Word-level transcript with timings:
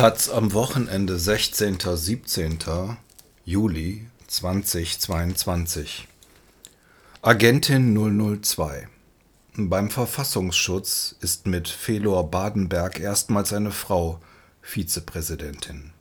Taz 0.00 0.30
am 0.30 0.54
Wochenende 0.54 1.18
16. 1.18 1.76
17. 1.78 2.58
Juli 3.44 4.06
2022 4.28 6.08
Agentin 7.20 7.94
002 8.42 8.88
Beim 9.56 9.90
Verfassungsschutz 9.90 11.16
ist 11.20 11.46
mit 11.46 11.68
Felor 11.68 12.30
Badenberg 12.30 12.98
erstmals 12.98 13.52
eine 13.52 13.72
Frau 13.72 14.22
Vizepräsidentin. 14.62 15.92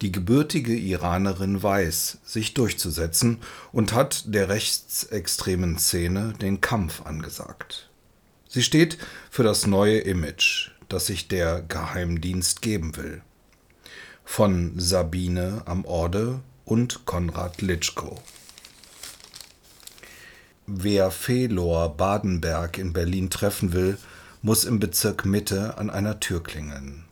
Die 0.00 0.10
gebürtige 0.10 0.74
Iranerin 0.74 1.62
weiß, 1.62 2.20
sich 2.24 2.54
durchzusetzen 2.54 3.42
und 3.72 3.92
hat 3.92 4.24
der 4.34 4.48
rechtsextremen 4.48 5.78
Szene 5.78 6.32
den 6.40 6.62
Kampf 6.62 7.04
angesagt. 7.04 7.90
Sie 8.48 8.62
steht 8.62 8.96
für 9.30 9.42
das 9.42 9.66
neue 9.66 9.98
Image, 9.98 10.70
das 10.88 11.06
sich 11.06 11.28
der 11.28 11.62
Geheimdienst 11.62 12.62
geben 12.62 12.96
will. 12.96 13.22
Von 14.24 14.78
Sabine 14.78 15.62
am 15.66 15.84
Orde 15.84 16.40
und 16.64 17.06
Konrad 17.06 17.62
Litschko. 17.62 18.20
Wer 20.66 21.12
Felor 21.12 21.96
Badenberg 21.96 22.78
in 22.78 22.92
Berlin 22.92 23.30
treffen 23.30 23.72
will, 23.72 23.98
muss 24.42 24.64
im 24.64 24.80
Bezirk 24.80 25.24
Mitte 25.24 25.78
an 25.78 25.90
einer 25.90 26.18
Tür 26.18 26.42
klingeln, 26.42 27.04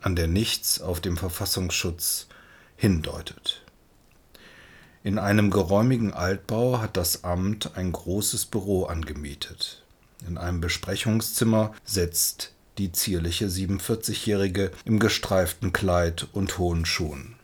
an 0.00 0.14
der 0.14 0.28
nichts 0.28 0.80
auf 0.80 1.00
dem 1.00 1.16
Verfassungsschutz 1.16 2.28
hindeutet. 2.76 3.62
In 5.02 5.18
einem 5.18 5.50
geräumigen 5.50 6.12
Altbau 6.12 6.80
hat 6.80 6.96
das 6.96 7.24
Amt 7.24 7.76
ein 7.76 7.90
großes 7.90 8.46
Büro 8.46 8.84
angemietet. 8.84 9.82
In 10.28 10.36
einem 10.36 10.60
Besprechungszimmer 10.60 11.72
setzt 11.84 12.52
die 12.80 12.92
zierliche 12.92 13.46
47-Jährige 13.46 14.70
im 14.86 14.98
gestreiften 14.98 15.72
Kleid 15.72 16.26
und 16.32 16.56
hohen 16.56 16.86
Schuhen. 16.86 17.36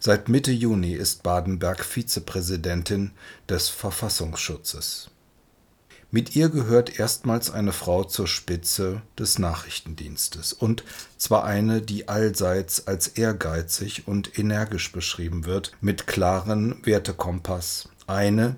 Seit 0.00 0.28
Mitte 0.30 0.50
Juni 0.50 0.94
ist 0.94 1.22
Badenberg 1.22 1.84
Vizepräsidentin 1.84 3.10
des 3.48 3.68
Verfassungsschutzes. 3.68 5.10
Mit 6.10 6.36
ihr 6.36 6.48
gehört 6.48 6.98
erstmals 6.98 7.50
eine 7.50 7.72
Frau 7.72 8.04
zur 8.04 8.26
Spitze 8.26 9.02
des 9.18 9.38
Nachrichtendienstes, 9.38 10.52
und 10.52 10.84
zwar 11.18 11.44
eine, 11.44 11.82
die 11.82 12.08
allseits 12.08 12.86
als 12.86 13.08
ehrgeizig 13.08 14.08
und 14.08 14.38
energisch 14.38 14.90
beschrieben 14.92 15.44
wird, 15.44 15.72
mit 15.80 16.06
klaren 16.06 16.84
Wertekompass, 16.84 17.88
eine, 18.06 18.56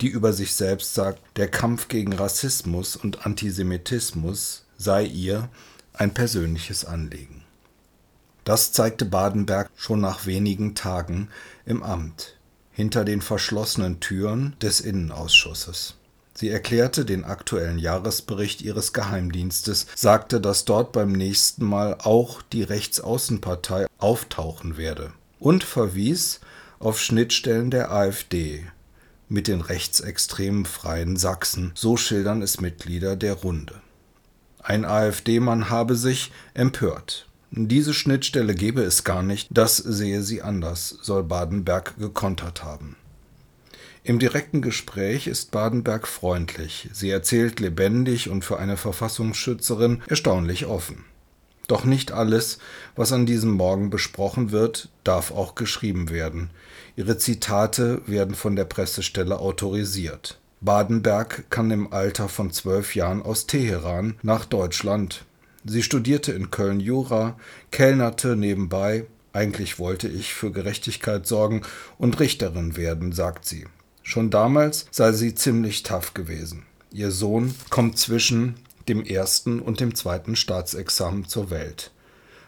die 0.00 0.08
über 0.08 0.32
sich 0.32 0.54
selbst 0.54 0.94
sagt, 0.94 1.20
der 1.36 1.48
Kampf 1.48 1.88
gegen 1.88 2.12
Rassismus 2.12 2.96
und 2.96 3.26
Antisemitismus 3.26 4.65
sei 4.76 5.04
ihr 5.04 5.48
ein 5.92 6.14
persönliches 6.14 6.84
Anliegen. 6.84 7.42
Das 8.44 8.72
zeigte 8.72 9.04
Badenberg 9.04 9.70
schon 9.76 10.00
nach 10.00 10.26
wenigen 10.26 10.74
Tagen 10.74 11.28
im 11.64 11.82
Amt, 11.82 12.36
hinter 12.70 13.04
den 13.04 13.20
verschlossenen 13.20 14.00
Türen 14.00 14.54
des 14.60 14.80
Innenausschusses. 14.80 15.94
Sie 16.34 16.50
erklärte 16.50 17.06
den 17.06 17.24
aktuellen 17.24 17.78
Jahresbericht 17.78 18.60
ihres 18.60 18.92
Geheimdienstes, 18.92 19.86
sagte, 19.94 20.40
dass 20.40 20.66
dort 20.66 20.92
beim 20.92 21.12
nächsten 21.12 21.64
Mal 21.64 21.96
auch 21.98 22.42
die 22.42 22.62
Rechtsaußenpartei 22.62 23.86
auftauchen 23.98 24.76
werde 24.76 25.12
und 25.40 25.64
verwies 25.64 26.40
auf 26.78 27.00
Schnittstellen 27.00 27.70
der 27.70 27.90
AfD 27.90 28.66
mit 29.28 29.48
den 29.48 29.62
rechtsextremen 29.62 30.66
Freien 30.66 31.16
Sachsen, 31.16 31.72
so 31.74 31.96
schildern 31.96 32.42
es 32.42 32.60
Mitglieder 32.60 33.16
der 33.16 33.32
Runde. 33.32 33.80
Ein 34.68 34.84
AfD-Mann 34.84 35.70
habe 35.70 35.94
sich 35.94 36.32
empört. 36.52 37.28
Diese 37.52 37.94
Schnittstelle 37.94 38.52
gebe 38.52 38.82
es 38.82 39.04
gar 39.04 39.22
nicht, 39.22 39.46
das 39.52 39.76
sehe 39.76 40.22
sie 40.22 40.42
anders, 40.42 40.98
soll 41.02 41.22
Badenberg 41.22 41.96
gekontert 41.98 42.64
haben. 42.64 42.96
Im 44.02 44.18
direkten 44.18 44.62
Gespräch 44.62 45.28
ist 45.28 45.52
Badenberg 45.52 46.08
freundlich. 46.08 46.88
Sie 46.92 47.10
erzählt 47.10 47.60
lebendig 47.60 48.28
und 48.28 48.44
für 48.44 48.58
eine 48.58 48.76
Verfassungsschützerin 48.76 50.02
erstaunlich 50.08 50.66
offen. 50.66 51.04
Doch 51.68 51.84
nicht 51.84 52.10
alles, 52.10 52.58
was 52.96 53.12
an 53.12 53.24
diesem 53.24 53.52
Morgen 53.52 53.88
besprochen 53.88 54.50
wird, 54.50 54.88
darf 55.04 55.30
auch 55.30 55.54
geschrieben 55.54 56.10
werden. 56.10 56.50
Ihre 56.96 57.18
Zitate 57.18 58.02
werden 58.06 58.34
von 58.34 58.56
der 58.56 58.64
Pressestelle 58.64 59.38
autorisiert. 59.38 60.40
Badenberg 60.66 61.48
kam 61.48 61.70
im 61.70 61.92
Alter 61.92 62.28
von 62.28 62.50
zwölf 62.50 62.94
Jahren 62.94 63.22
aus 63.22 63.46
Teheran 63.46 64.16
nach 64.22 64.44
Deutschland. 64.44 65.24
Sie 65.64 65.82
studierte 65.82 66.32
in 66.32 66.50
Köln 66.50 66.80
Jura, 66.80 67.38
kellnerte 67.70 68.36
nebenbei, 68.36 69.06
eigentlich 69.32 69.78
wollte 69.78 70.08
ich 70.08 70.34
für 70.34 70.50
Gerechtigkeit 70.50 71.26
sorgen 71.26 71.62
und 71.98 72.20
Richterin 72.20 72.76
werden, 72.76 73.12
sagt 73.12 73.46
sie. 73.46 73.66
Schon 74.02 74.28
damals 74.28 74.86
sei 74.90 75.12
sie 75.12 75.34
ziemlich 75.34 75.84
tough 75.84 76.14
gewesen. 76.14 76.64
Ihr 76.90 77.12
Sohn 77.12 77.54
kommt 77.70 77.96
zwischen 77.96 78.56
dem 78.88 79.04
ersten 79.04 79.60
und 79.60 79.78
dem 79.80 79.94
zweiten 79.94 80.36
Staatsexamen 80.36 81.28
zur 81.28 81.50
Welt. 81.50 81.92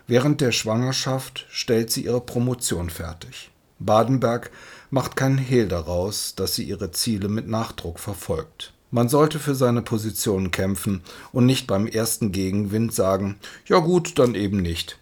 Während 0.08 0.40
der 0.40 0.52
Schwangerschaft 0.52 1.46
stellt 1.50 1.90
sie 1.90 2.04
ihre 2.04 2.20
Promotion 2.20 2.90
fertig. 2.90 3.50
Badenberg 3.78 4.50
macht 4.90 5.16
keinen 5.16 5.38
Hehl 5.38 5.68
daraus, 5.68 6.34
dass 6.34 6.54
sie 6.54 6.64
ihre 6.64 6.90
Ziele 6.90 7.28
mit 7.28 7.48
Nachdruck 7.48 7.98
verfolgt. 7.98 8.72
Man 8.90 9.08
sollte 9.08 9.38
für 9.38 9.54
seine 9.54 9.82
Position 9.82 10.50
kämpfen 10.50 11.02
und 11.32 11.44
nicht 11.44 11.66
beim 11.66 11.86
ersten 11.86 12.32
Gegenwind 12.32 12.94
sagen, 12.94 13.36
ja 13.66 13.78
gut, 13.80 14.18
dann 14.18 14.34
eben 14.34 14.62
nicht. 14.62 14.98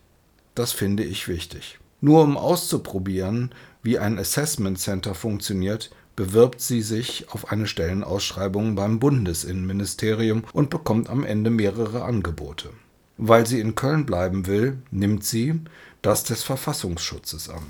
Das 0.57 0.73
finde 0.73 1.05
ich 1.05 1.29
wichtig. 1.29 1.79
Nur 2.01 2.23
um 2.23 2.37
auszuprobieren, 2.37 3.55
wie 3.83 3.99
ein 3.99 4.19
Assessment 4.19 4.79
Center 4.81 5.15
funktioniert, 5.15 5.91
bewirbt 6.17 6.61
sie 6.61 6.83
sich 6.83 7.27
auf 7.31 7.53
eine 7.53 7.67
Stellenausschreibung 7.67 8.75
beim 8.75 8.99
Bundesinnenministerium 8.99 10.45
und 10.53 10.71
bekommt 10.71 11.09
am 11.09 11.25
Ende 11.25 11.51
mehrere 11.51 12.03
Angebote. 12.03 12.71
Weil 13.19 13.47
sie 13.47 13.61
in 13.61 13.75
Köln 13.75 14.05
bleiben 14.05 14.47
will, 14.47 14.79
nimmt 14.91 15.25
sie 15.25 15.61
das 16.03 16.25
des 16.25 16.43
Verfassungsschutzes 16.43 17.49
an. 17.49 17.63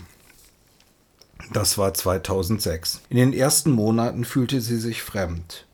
Das 1.52 1.78
war 1.78 1.94
2006. 1.94 3.00
In 3.08 3.16
den 3.16 3.32
ersten 3.32 3.70
Monaten 3.70 4.24
fühlte 4.24 4.60
sie 4.60 4.78
sich 4.78 5.02
fremd, 5.02 5.66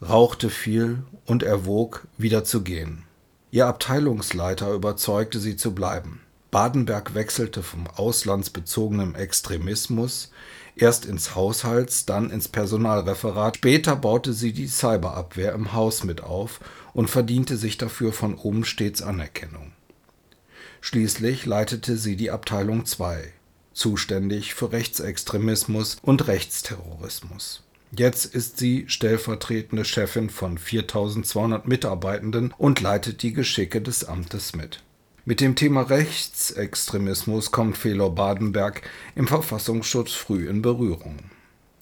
rauchte 0.00 0.50
viel 0.50 1.02
und 1.26 1.42
erwog, 1.42 2.06
wieder 2.16 2.44
zu 2.44 2.62
gehen. 2.62 3.04
Ihr 3.50 3.66
Abteilungsleiter 3.66 4.72
überzeugte 4.72 5.38
sie 5.38 5.56
zu 5.56 5.74
bleiben. 5.74 6.22
Badenberg 6.50 7.14
wechselte 7.14 7.62
vom 7.62 7.86
auslandsbezogenen 7.86 9.14
Extremismus 9.14 10.30
erst 10.76 11.06
ins 11.06 11.34
Haushalts-, 11.34 12.06
dann 12.06 12.30
ins 12.30 12.48
Personalreferat. 12.48 13.56
Später 13.56 13.96
baute 13.96 14.32
sie 14.32 14.52
die 14.52 14.68
Cyberabwehr 14.68 15.52
im 15.52 15.72
Haus 15.72 16.04
mit 16.04 16.22
auf 16.22 16.60
und 16.94 17.08
verdiente 17.08 17.56
sich 17.56 17.78
dafür 17.78 18.12
von 18.12 18.34
oben 18.34 18.64
stets 18.64 19.02
Anerkennung. 19.02 19.72
Schließlich 20.80 21.46
leitete 21.46 21.96
sie 21.96 22.16
die 22.16 22.30
Abteilung 22.30 22.84
2, 22.86 23.32
zuständig 23.72 24.54
für 24.54 24.72
Rechtsextremismus 24.72 25.96
und 26.02 26.26
Rechtsterrorismus. 26.26 27.62
Jetzt 27.94 28.24
ist 28.24 28.58
sie 28.58 28.84
stellvertretende 28.88 29.84
Chefin 29.84 30.30
von 30.30 30.56
4200 30.56 31.68
Mitarbeitenden 31.68 32.54
und 32.56 32.80
leitet 32.80 33.22
die 33.22 33.34
Geschicke 33.34 33.82
des 33.82 34.04
Amtes 34.04 34.54
mit. 34.54 34.82
Mit 35.24 35.40
dem 35.40 35.54
Thema 35.54 35.82
Rechtsextremismus 35.82 37.52
kommt 37.52 37.76
Felor 37.76 38.14
Badenberg 38.14 38.82
im 39.14 39.28
Verfassungsschutz 39.28 40.12
früh 40.12 40.48
in 40.48 40.62
Berührung. 40.62 41.18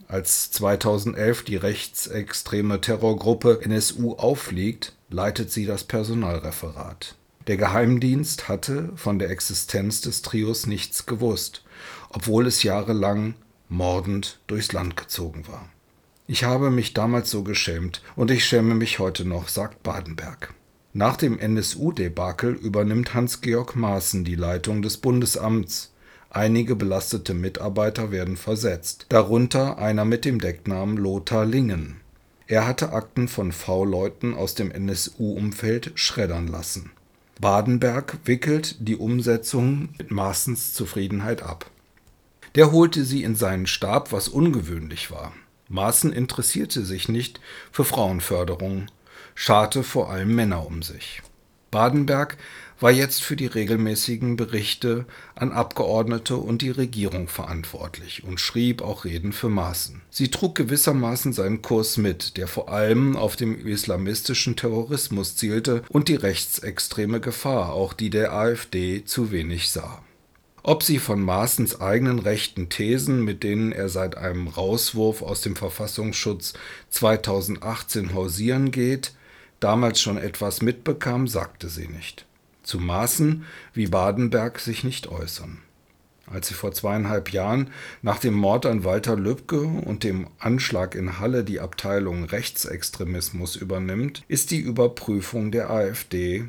Als 0.08 0.50
2011 0.50 1.44
die 1.44 1.56
rechtsextreme 1.56 2.80
Terrorgruppe 2.80 3.60
NSU 3.62 4.14
aufliegt, 4.14 4.94
leitet 5.08 5.52
sie 5.52 5.64
das 5.64 5.84
Personalreferat. 5.84 7.14
Der 7.50 7.56
Geheimdienst 7.56 8.48
hatte 8.48 8.92
von 8.94 9.18
der 9.18 9.28
Existenz 9.28 10.00
des 10.02 10.22
Trios 10.22 10.68
nichts 10.68 11.04
gewusst, 11.04 11.64
obwohl 12.10 12.46
es 12.46 12.62
jahrelang 12.62 13.34
mordend 13.68 14.38
durchs 14.46 14.70
Land 14.72 14.96
gezogen 14.96 15.48
war. 15.48 15.68
Ich 16.28 16.44
habe 16.44 16.70
mich 16.70 16.94
damals 16.94 17.28
so 17.28 17.42
geschämt 17.42 18.04
und 18.14 18.30
ich 18.30 18.44
schäme 18.44 18.76
mich 18.76 19.00
heute 19.00 19.24
noch, 19.24 19.48
sagt 19.48 19.82
Badenberg. 19.82 20.54
Nach 20.92 21.16
dem 21.16 21.40
NSU-Debakel 21.40 22.52
übernimmt 22.52 23.14
Hans-Georg 23.14 23.74
Maaßen 23.74 24.22
die 24.22 24.36
Leitung 24.36 24.80
des 24.80 24.98
Bundesamts. 24.98 25.92
Einige 26.30 26.76
belastete 26.76 27.34
Mitarbeiter 27.34 28.12
werden 28.12 28.36
versetzt, 28.36 29.06
darunter 29.08 29.76
einer 29.76 30.04
mit 30.04 30.24
dem 30.24 30.40
Decknamen 30.40 30.96
Lothar 30.96 31.46
Lingen. 31.46 31.96
Er 32.46 32.68
hatte 32.68 32.92
Akten 32.92 33.26
von 33.26 33.50
V-Leuten 33.50 34.34
aus 34.34 34.54
dem 34.54 34.70
NSU-Umfeld 34.70 35.90
schreddern 35.96 36.46
lassen. 36.46 36.92
Badenberg 37.40 38.18
wickelt 38.26 38.76
die 38.80 38.96
Umsetzung 38.96 39.88
mit 39.96 40.10
Maaßens 40.10 40.74
Zufriedenheit 40.74 41.42
ab. 41.42 41.70
Der 42.54 42.70
holte 42.70 43.02
sie 43.06 43.22
in 43.22 43.34
seinen 43.34 43.66
Stab, 43.66 44.12
was 44.12 44.28
ungewöhnlich 44.28 45.10
war. 45.10 45.32
Maaßen 45.70 46.12
interessierte 46.12 46.84
sich 46.84 47.08
nicht 47.08 47.40
für 47.72 47.86
Frauenförderung, 47.86 48.88
scharte 49.34 49.82
vor 49.82 50.10
allem 50.10 50.34
Männer 50.34 50.66
um 50.66 50.82
sich. 50.82 51.22
Badenberg 51.70 52.36
war 52.80 52.90
jetzt 52.90 53.22
für 53.22 53.36
die 53.36 53.46
regelmäßigen 53.46 54.36
Berichte 54.36 55.04
an 55.34 55.52
Abgeordnete 55.52 56.36
und 56.36 56.62
die 56.62 56.70
Regierung 56.70 57.28
verantwortlich 57.28 58.24
und 58.24 58.40
schrieb 58.40 58.82
auch 58.82 59.04
Reden 59.04 59.32
für 59.32 59.48
Maaßen. 59.50 60.00
Sie 60.10 60.30
trug 60.30 60.54
gewissermaßen 60.54 61.32
seinen 61.32 61.62
Kurs 61.62 61.98
mit, 61.98 62.36
der 62.36 62.48
vor 62.48 62.70
allem 62.70 63.16
auf 63.16 63.36
dem 63.36 63.66
islamistischen 63.66 64.56
Terrorismus 64.56 65.36
zielte 65.36 65.82
und 65.88 66.08
die 66.08 66.16
rechtsextreme 66.16 67.20
Gefahr, 67.20 67.72
auch 67.72 67.92
die 67.92 68.10
der 68.10 68.32
AfD, 68.32 69.04
zu 69.04 69.30
wenig 69.30 69.70
sah. 69.70 70.02
Ob 70.62 70.82
sie 70.82 70.98
von 70.98 71.22
Maaßens 71.22 71.80
eigenen 71.80 72.18
rechten 72.18 72.68
Thesen, 72.68 73.24
mit 73.24 73.42
denen 73.42 73.72
er 73.72 73.88
seit 73.88 74.16
einem 74.16 74.48
Rauswurf 74.48 75.22
aus 75.22 75.40
dem 75.40 75.56
Verfassungsschutz 75.56 76.52
2018 76.90 78.14
hausieren 78.14 78.70
geht, 78.70 79.12
damals 79.58 80.00
schon 80.00 80.18
etwas 80.18 80.60
mitbekam, 80.60 81.28
sagte 81.28 81.68
sie 81.68 81.88
nicht. 81.88 82.26
Zu 82.70 82.78
Maaßen 82.78 83.44
wie 83.74 83.88
Badenberg 83.88 84.60
sich 84.60 84.84
nicht 84.84 85.08
äußern. 85.08 85.58
Als 86.26 86.46
sie 86.46 86.54
vor 86.54 86.70
zweieinhalb 86.70 87.32
Jahren 87.32 87.70
nach 88.00 88.20
dem 88.20 88.34
Mord 88.34 88.64
an 88.64 88.84
Walter 88.84 89.16
Lübcke 89.16 89.62
und 89.62 90.04
dem 90.04 90.28
Anschlag 90.38 90.94
in 90.94 91.18
Halle 91.18 91.42
die 91.42 91.58
Abteilung 91.58 92.22
Rechtsextremismus 92.22 93.56
übernimmt, 93.56 94.22
ist 94.28 94.52
die 94.52 94.60
Überprüfung 94.60 95.50
der 95.50 95.68
AfD 95.68 96.48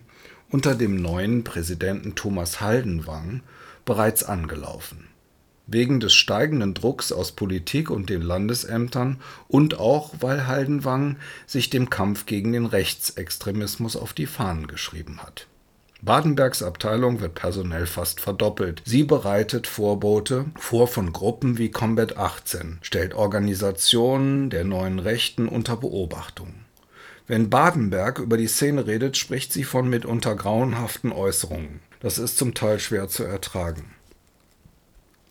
unter 0.52 0.76
dem 0.76 0.96
neuen 0.96 1.44
Präsidenten 1.44 2.14
Thomas 2.14 2.62
Haldenwang 2.62 3.42
bereits 3.84 4.24
angelaufen. 4.24 5.08
Wegen 5.66 6.00
des 6.00 6.14
steigenden 6.14 6.76
Drucks 6.76 7.12
aus 7.12 7.32
Politik 7.32 7.90
und 7.90 8.12
den 8.12 8.22
Landesämtern 8.22 9.20
und 9.48 9.80
auch 9.80 10.14
weil 10.20 10.46
Haldenwang 10.46 11.18
sich 11.48 11.72
dem 11.72 11.90
Kampf 11.90 12.28
gegen 12.28 12.54
den 12.54 12.68
Rechtsextremismus 12.68 13.96
auf 13.96 14.14
die 14.14 14.28
Fahnen 14.28 14.68
geschrieben 14.68 15.24
hat. 15.24 15.48
Badenbergs 16.04 16.64
Abteilung 16.64 17.22
wird 17.22 17.36
personell 17.36 17.86
fast 17.86 18.20
verdoppelt. 18.20 18.82
Sie 18.86 19.04
bereitet 19.04 19.68
Vorbote 19.68 20.46
vor 20.58 20.88
von 20.88 21.14
Gruppen 21.14 21.60
wie 21.60 21.70
Combat 21.70 22.18
18, 22.18 22.80
stellt 22.82 23.14
Organisationen 23.14 24.50
der 24.50 24.64
neuen 24.64 24.98
Rechten 24.98 25.48
unter 25.48 25.78
Beobachtung. 25.78 26.56
Wenn 27.28 27.52
Badenberg 27.52 28.18
über 28.18 28.36
die 28.36 28.48
Szene 28.48 28.88
redet, 28.88 29.16
spricht 29.16 29.54
sie 29.54 29.64
von 29.64 29.88
mitunter 29.88 30.36
grauenhaften 30.36 31.12
Äußerungen. 31.12 31.82
Das 32.00 32.18
ist 32.18 32.38
zum 32.38 32.56
Teil 32.56 32.80
schwer 32.80 33.08
zu 33.08 33.24
ertragen. 33.24 33.94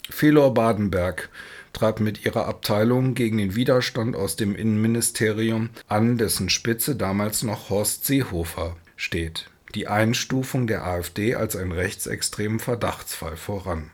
Felor 0.08 0.55
Badenberg 0.55 1.31
trat 1.72 2.00
mit 2.00 2.25
ihrer 2.25 2.46
Abteilung 2.46 3.14
gegen 3.14 3.38
den 3.38 3.56
Widerstand 3.56 4.14
aus 4.14 4.37
dem 4.37 4.55
Innenministerium 4.55 5.70
an, 5.88 6.17
dessen 6.17 6.49
Spitze 6.49 6.94
damals 6.94 7.43
noch 7.43 7.70
Horst 7.70 8.06
Seehofer 8.06 8.76
steht, 8.96 9.50
die 9.75 9.88
Einstufung 9.88 10.67
der 10.67 10.84
AfD 10.84 11.34
als 11.34 11.56
einen 11.56 11.72
rechtsextremen 11.72 12.61
Verdachtsfall 12.61 13.37
voran. 13.37 13.90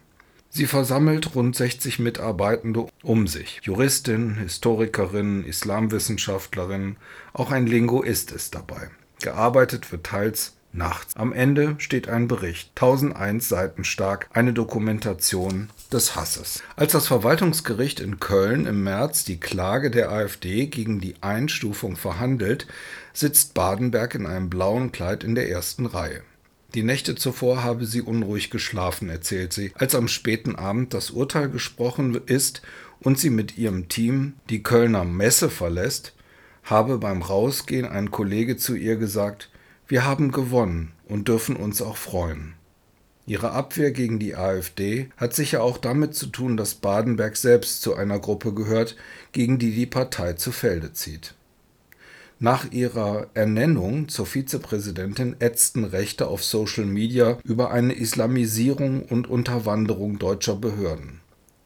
Sie 0.48 0.66
versammelt 0.66 1.34
rund 1.34 1.54
60 1.54 1.98
Mitarbeitende 1.98 2.86
um 3.02 3.26
sich. 3.26 3.60
Juristin, 3.62 4.36
Historikerin, 4.36 5.44
Islamwissenschaftlerin, 5.44 6.96
auch 7.34 7.50
ein 7.50 7.66
Linguist 7.66 8.32
ist 8.32 8.54
dabei. 8.54 8.88
Gearbeitet 9.20 9.92
wird 9.92 10.04
teils 10.04 10.56
nachts. 10.72 11.14
Am 11.16 11.32
Ende 11.32 11.74
steht 11.78 12.08
ein 12.08 12.28
Bericht, 12.28 12.70
1001 12.74 13.48
Seiten 13.48 13.84
stark, 13.84 14.28
eine 14.32 14.52
Dokumentation 14.52 15.68
des 15.88 16.16
Hasses. 16.16 16.62
Als 16.76 16.92
das 16.92 17.06
Verwaltungsgericht 17.06 18.00
in 18.00 18.20
Köln 18.20 18.66
im 18.66 18.82
März 18.82 19.24
die 19.24 19.38
Klage 19.38 19.90
der 19.90 20.10
AfD 20.10 20.66
gegen 20.66 21.00
die 21.00 21.14
Einstufung 21.20 21.96
verhandelt, 21.96 22.66
sitzt 23.12 23.54
Badenberg 23.54 24.14
in 24.14 24.26
einem 24.26 24.50
blauen 24.50 24.92
Kleid 24.92 25.24
in 25.24 25.34
der 25.34 25.48
ersten 25.48 25.86
Reihe. 25.86 26.22
Die 26.74 26.82
Nächte 26.82 27.14
zuvor 27.14 27.62
habe 27.62 27.86
sie 27.86 28.02
unruhig 28.02 28.50
geschlafen, 28.50 29.08
erzählt 29.08 29.52
sie, 29.52 29.72
als 29.76 29.94
am 29.94 30.08
späten 30.08 30.56
Abend 30.56 30.92
das 30.92 31.10
Urteil 31.10 31.48
gesprochen 31.48 32.20
ist 32.26 32.62
und 33.00 33.18
sie 33.18 33.30
mit 33.30 33.56
ihrem 33.56 33.88
Team 33.88 34.34
die 34.50 34.62
Kölner 34.62 35.04
Messe 35.04 35.48
verlässt, 35.48 36.12
habe 36.64 36.98
beim 36.98 37.22
Rausgehen 37.22 37.86
ein 37.86 38.10
Kollege 38.10 38.56
zu 38.56 38.74
ihr 38.74 38.96
gesagt, 38.96 39.48
wir 39.88 40.04
haben 40.04 40.32
gewonnen 40.32 40.92
und 41.08 41.28
dürfen 41.28 41.56
uns 41.56 41.80
auch 41.80 41.96
freuen. 41.96 42.54
Ihre 43.26 43.50
Abwehr 43.50 43.90
gegen 43.90 44.20
die 44.20 44.36
AfD 44.36 45.08
hat 45.16 45.34
sicher 45.34 45.62
auch 45.62 45.78
damit 45.78 46.14
zu 46.14 46.26
tun, 46.26 46.56
dass 46.56 46.76
Badenberg 46.76 47.36
selbst 47.36 47.82
zu 47.82 47.94
einer 47.94 48.20
Gruppe 48.20 48.54
gehört, 48.54 48.96
gegen 49.32 49.58
die 49.58 49.72
die 49.72 49.86
Partei 49.86 50.34
zu 50.34 50.52
Felde 50.52 50.92
zieht. 50.92 51.34
Nach 52.38 52.70
ihrer 52.70 53.28
Ernennung 53.34 54.08
zur 54.08 54.26
Vizepräsidentin 54.26 55.36
ätzten 55.40 55.84
Rechte 55.84 56.28
auf 56.28 56.44
Social 56.44 56.84
Media 56.84 57.38
über 57.42 57.70
eine 57.70 57.94
Islamisierung 57.94 59.02
und 59.02 59.28
Unterwanderung 59.28 60.18
deutscher 60.18 60.54
Behörden. 60.54 61.20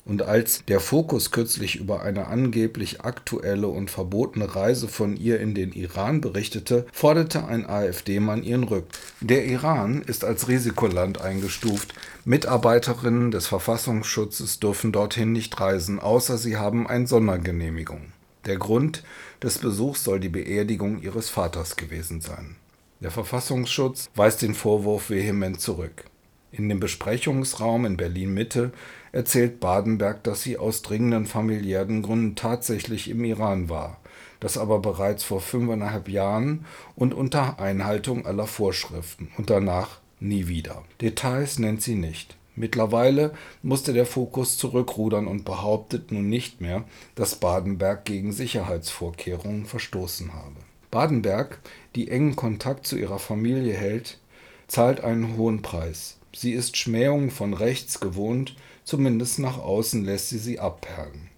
Und 0.05 0.23
als 0.23 0.64
der 0.67 0.81
Fokus 0.81 1.31
kürzlich 1.31 1.76
über 1.76 2.02
eine 2.02 2.26
angeblich 2.26 3.02
aktuelle 3.02 3.69
und 3.69 3.91
verbotene 3.91 4.55
Reise 4.56 4.88
von 4.88 5.17
ihr 5.17 5.41
in 5.41 5.55
den 5.55 5.73
Iran 5.73 6.20
berichtete, 6.20 6.87
forderte 6.93 7.47
ein 7.47 7.69
AfD-Mann 7.69 8.43
ihren 8.43 8.64
Rück. 8.64 8.87
Der 9.20 9.44
Iran 9.44 10.02
ist 10.02 10.25
als 10.25 10.49
Risikoland 10.49 11.20
eingestuft. 11.20 11.94
Mitarbeiterinnen 12.25 13.31
des 13.31 13.47
Verfassungsschutzes 13.47 14.58
dürfen 14.58 14.93
dorthin 14.93 15.32
nicht 15.32 15.61
reisen, 15.61 15.99
außer 15.99 16.38
sie 16.38 16.56
haben 16.56 16.87
eine 16.87 17.06
Sondergenehmigung. 17.06 18.12
Der 18.46 18.56
Grund 18.56 19.05
des 19.43 19.58
Besuchs 19.58 20.03
soll 20.03 20.19
die 20.19 20.31
Beerdigung 20.31 21.03
ihres 21.03 21.29
Vaters 21.29 21.76
gewesen 21.76 22.20
sein. 22.20 22.56
Der 23.00 23.11
Verfassungsschutz 23.11 24.11
weist 24.14 24.43
den 24.43 24.55
Vorwurf 24.55 25.11
vehement 25.11 25.61
zurück. 25.61 26.05
In 26.53 26.69
dem 26.69 26.81
Besprechungsraum 26.81 27.85
in 27.85 27.96
Berlin 27.96 28.35
Mitte 28.35 28.73
erzählt 29.12 29.60
Badenberg, 29.60 30.22
dass 30.24 30.42
sie 30.42 30.58
aus 30.58 30.82
dringenden 30.82 31.26
familiären 31.26 32.02
Gründen 32.02 32.36
tatsächlich 32.36 33.08
im 33.08 33.24
Iran 33.24 33.68
war, 33.68 33.98
das 34.40 34.58
aber 34.58 34.78
bereits 34.78 35.24
vor 35.24 35.40
fünfeinhalb 35.40 36.08
Jahren 36.08 36.64
und 36.96 37.14
unter 37.14 37.58
Einhaltung 37.58 38.26
aller 38.26 38.46
Vorschriften 38.46 39.30
und 39.36 39.50
danach 39.50 39.98
nie 40.20 40.46
wieder. 40.48 40.84
Details 41.00 41.58
nennt 41.58 41.82
sie 41.82 41.94
nicht. 41.94 42.36
Mittlerweile 42.56 43.32
musste 43.62 43.92
der 43.92 44.06
Fokus 44.06 44.58
zurückrudern 44.58 45.26
und 45.26 45.44
behauptet 45.44 46.12
nun 46.12 46.28
nicht 46.28 46.60
mehr, 46.60 46.84
dass 47.14 47.36
Badenberg 47.36 48.04
gegen 48.04 48.32
Sicherheitsvorkehrungen 48.32 49.66
verstoßen 49.66 50.34
habe. 50.34 50.56
Badenberg, 50.90 51.60
die 51.94 52.10
engen 52.10 52.36
Kontakt 52.36 52.86
zu 52.86 52.98
ihrer 52.98 53.18
Familie 53.20 53.74
hält, 53.74 54.18
zahlt 54.66 55.02
einen 55.02 55.36
hohen 55.36 55.62
Preis. 55.62 56.18
Sie 56.34 56.52
ist 56.52 56.76
Schmähungen 56.76 57.30
von 57.30 57.54
rechts 57.54 58.00
gewohnt, 58.00 58.56
zumindest 58.85 59.39
nach 59.39 59.58
außen 59.58 60.05
lässt 60.05 60.29
sie 60.31 60.39
sie 60.39 60.58
abperlen. 60.58 61.29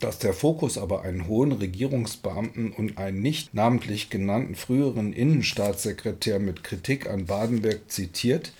Dass 0.00 0.18
der 0.18 0.34
Fokus 0.34 0.76
aber 0.76 1.02
einen 1.02 1.28
hohen 1.28 1.52
Regierungsbeamten 1.52 2.72
und 2.72 2.98
einen 2.98 3.22
nicht 3.22 3.54
namentlich 3.54 4.10
genannten 4.10 4.54
früheren 4.54 5.12
Innenstaatssekretär 5.12 6.38
mit 6.38 6.62
Kritik 6.62 7.08
an 7.08 7.26
Badenberg 7.26 7.90
zitiert, 7.90 8.52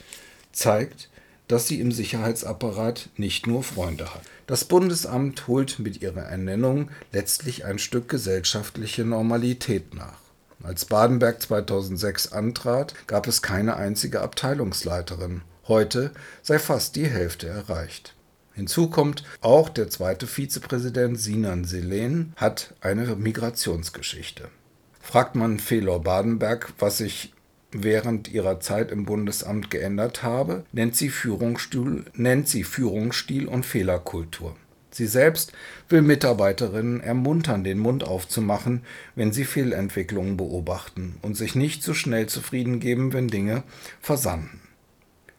zeigt, 0.52 1.10
dass 1.48 1.66
sie 1.66 1.80
im 1.80 1.92
Sicherheitsapparat 1.92 3.08
nicht 3.16 3.46
nur 3.46 3.62
Freunde 3.62 4.14
hat. 4.14 4.22
Das 4.46 4.64
Bundesamt 4.64 5.46
holt 5.46 5.78
mit 5.78 6.02
ihrer 6.02 6.22
Ernennung 6.22 6.90
letztlich 7.12 7.64
ein 7.64 7.78
Stück 7.78 8.08
gesellschaftliche 8.08 9.04
Normalität 9.04 9.94
nach. 9.94 10.27
Als 10.62 10.84
Badenberg 10.84 11.40
2006 11.40 12.32
antrat, 12.32 12.94
gab 13.06 13.28
es 13.28 13.42
keine 13.42 13.76
einzige 13.76 14.20
Abteilungsleiterin. 14.20 15.42
Heute 15.68 16.10
sei 16.42 16.58
fast 16.58 16.96
die 16.96 17.06
Hälfte 17.06 17.46
erreicht. 17.46 18.14
Hinzu 18.54 18.90
kommt, 18.90 19.22
auch 19.40 19.68
der 19.68 19.88
zweite 19.88 20.26
Vizepräsident 20.26 21.20
Sinan 21.20 21.64
Selen 21.64 22.32
hat 22.36 22.74
eine 22.80 23.14
Migrationsgeschichte. 23.14 24.48
Fragt 25.00 25.36
man 25.36 25.60
Felor 25.60 26.02
Badenberg, 26.02 26.72
was 26.80 26.98
sich 26.98 27.32
während 27.70 28.28
ihrer 28.28 28.58
Zeit 28.58 28.90
im 28.90 29.04
Bundesamt 29.04 29.70
geändert 29.70 30.24
habe, 30.24 30.64
nennt 30.72 30.96
sie 30.96 31.08
Führungsstil, 31.08 32.06
nennt 32.14 32.48
sie 32.48 32.64
Führungsstil 32.64 33.46
und 33.46 33.64
Fehlerkultur. 33.64 34.56
Sie 34.98 35.06
selbst 35.06 35.52
will 35.88 36.02
Mitarbeiterinnen 36.02 37.00
ermuntern, 37.00 37.62
den 37.62 37.78
Mund 37.78 38.02
aufzumachen, 38.02 38.82
wenn 39.14 39.30
sie 39.30 39.44
Fehlentwicklungen 39.44 40.36
beobachten 40.36 41.18
und 41.22 41.36
sich 41.36 41.54
nicht 41.54 41.84
zu 41.84 41.92
so 41.92 41.94
schnell 41.94 42.26
zufrieden 42.26 42.80
geben, 42.80 43.12
wenn 43.12 43.28
Dinge 43.28 43.62
versanden. 44.00 44.60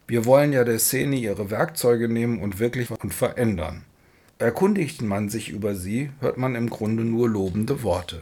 Wir 0.08 0.24
wollen 0.24 0.54
ja 0.54 0.64
der 0.64 0.80
Szene 0.80 1.18
ihre 1.18 1.52
Werkzeuge 1.52 2.08
nehmen 2.08 2.40
und 2.40 2.60
wirklich 2.60 2.90
und 2.90 3.14
verändern. 3.14 3.84
Erkundigt 4.38 5.02
man 5.02 5.28
sich 5.28 5.50
über 5.50 5.76
sie, 5.76 6.10
hört 6.22 6.38
man 6.38 6.56
im 6.56 6.70
Grunde 6.70 7.04
nur 7.04 7.28
lobende 7.28 7.84
Worte. 7.84 8.22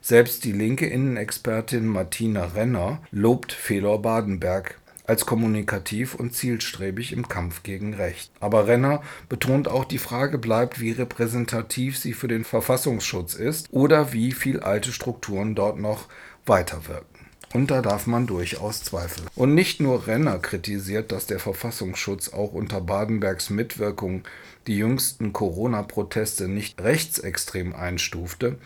Selbst 0.00 0.42
die 0.42 0.52
linke 0.52 0.86
Innenexpertin 0.86 1.86
Martina 1.86 2.46
Renner 2.46 3.02
lobt 3.10 3.52
Felor 3.52 4.00
Badenberg 4.00 4.78
als 5.04 5.26
kommunikativ 5.26 6.14
und 6.14 6.34
zielstrebig 6.34 7.12
im 7.12 7.28
Kampf 7.28 7.62
gegen 7.62 7.94
Recht. 7.94 8.30
Aber 8.40 8.66
Renner 8.66 9.02
betont 9.28 9.68
auch, 9.68 9.84
die 9.84 9.98
Frage 9.98 10.38
bleibt, 10.38 10.80
wie 10.80 10.92
repräsentativ 10.92 11.98
sie 11.98 12.12
für 12.12 12.28
den 12.28 12.44
Verfassungsschutz 12.44 13.34
ist 13.34 13.68
oder 13.72 14.12
wie 14.12 14.32
viel 14.32 14.60
alte 14.60 14.92
Strukturen 14.92 15.54
dort 15.54 15.78
noch 15.78 16.06
weiterwirken. 16.46 17.06
Und 17.52 17.70
da 17.70 17.82
darf 17.82 18.06
man 18.06 18.26
durchaus 18.26 18.82
zweifeln. 18.82 19.26
Und 19.34 19.54
nicht 19.54 19.78
nur 19.80 20.06
Renner 20.06 20.38
kritisiert, 20.38 21.12
dass 21.12 21.26
der 21.26 21.38
Verfassungsschutz 21.38 22.30
auch 22.30 22.52
unter 22.52 22.80
Badenbergs 22.80 23.50
Mitwirkung 23.50 24.22
die 24.66 24.76
jüngsten 24.76 25.32
Corona-Proteste 25.32 26.48
nicht 26.48 26.80
rechtsextrem 26.80 27.74
einstufte, 27.74 28.58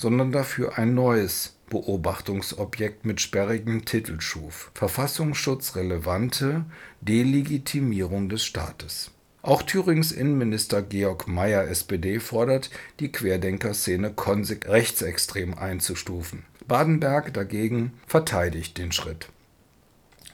sondern 0.00 0.32
dafür 0.32 0.78
ein 0.78 0.94
neues 0.94 1.56
Beobachtungsobjekt 1.68 3.04
mit 3.04 3.20
sperrigem 3.20 3.84
Titel 3.84 4.18
schuf: 4.18 4.70
Verfassungsschutzrelevante 4.72 6.64
Delegitimierung 7.02 8.30
des 8.30 8.42
Staates. 8.42 9.10
Auch 9.42 9.62
Thürings 9.62 10.10
Innenminister 10.10 10.80
Georg 10.80 11.28
Mayer 11.28 11.68
(SPD) 11.68 12.18
fordert, 12.18 12.70
die 12.98 13.12
Querdenker-Szene 13.12 14.12
konsequent 14.14 14.72
rechtsextrem 14.72 15.52
einzustufen. 15.58 16.44
Badenberg 16.66 17.34
dagegen 17.34 17.92
verteidigt 18.06 18.78
den 18.78 18.92
Schritt. 18.92 19.28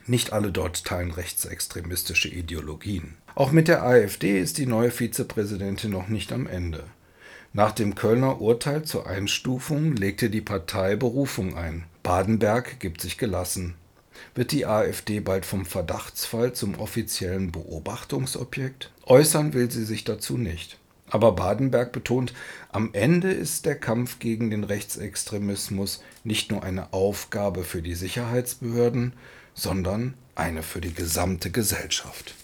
Nicht 0.07 0.33
alle 0.33 0.53
dort 0.53 0.85
teilen 0.85 1.11
rechtsextremistische 1.11 2.29
Ideologien. 2.29 3.17
Auch 3.35 3.51
mit 3.51 3.67
der 3.67 3.83
AfD 3.83 4.41
ist 4.41 4.59
die 4.59 4.67
neue 4.67 4.93
Vizepräsidentin 4.93 5.91
noch 5.91 6.07
nicht 6.07 6.33
am 6.33 6.47
Ende. 6.47 6.85
Nach 7.57 7.73
dem 7.73 7.95
Kölner 7.95 8.43
Urteil 8.43 8.83
zur 8.83 9.07
Einstufung 9.07 9.97
legte 9.97 10.29
die 10.29 10.43
Partei 10.43 10.95
Berufung 10.95 11.57
ein. 11.57 11.85
Badenberg 12.03 12.79
gibt 12.81 13.01
sich 13.01 13.17
gelassen. 13.17 13.73
Wird 14.35 14.53
die 14.53 14.67
AfD 14.67 15.21
bald 15.21 15.47
vom 15.47 15.65
Verdachtsfall 15.65 16.53
zum 16.53 16.79
offiziellen 16.79 17.53
Beobachtungsobjekt? 17.53 18.93
Äußern 19.07 19.55
will 19.55 19.71
sie 19.71 19.87
sich 19.87 20.05
dazu 20.05 20.37
nicht. 20.37 20.77
Aber 21.09 21.33
Badenberg 21.33 21.93
betont, 21.93 22.35
am 22.73 22.91
Ende 22.93 23.31
ist 23.31 23.65
der 23.65 23.77
Kampf 23.77 24.19
gegen 24.19 24.51
den 24.51 24.65
Rechtsextremismus 24.65 26.03
nicht 26.25 26.51
nur 26.51 26.63
eine 26.63 26.93
Aufgabe 26.93 27.65
für 27.65 27.81
die 27.81 27.95
Sicherheitsbehörden, 27.95 29.15
sondern 29.55 30.13
eine 30.35 30.63
für 30.63 30.83
die 30.83 30.93
gesamte 30.93 31.51
Gesellschaft. 31.51 32.35